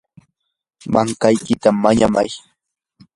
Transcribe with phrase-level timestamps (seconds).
[0.93, 2.29] mankaykita mañamay.